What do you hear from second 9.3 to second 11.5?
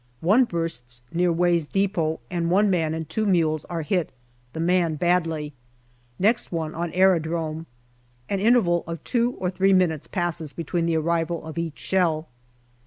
or three minutes passes between the arrival